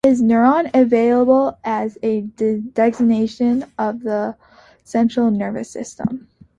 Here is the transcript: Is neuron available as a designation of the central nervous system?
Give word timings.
Is 0.03 0.19
neuron 0.19 0.71
available 0.73 1.59
as 1.63 1.95
a 2.01 2.21
designation 2.21 3.63
of 3.77 3.99
the 4.01 4.35
central 4.83 5.29
nervous 5.29 5.69
system? 5.69 6.27